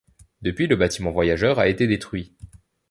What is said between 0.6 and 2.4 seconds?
le bâtiment voyageurs a été détruit.